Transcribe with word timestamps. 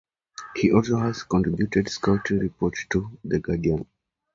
He 0.55 0.71
also 0.71 0.97
has 0.97 1.21
contributed 1.21 1.87
scouting 1.87 2.39
reports 2.39 2.87
to 2.89 3.19
"The 3.23 3.37
Guardian". 3.39 3.85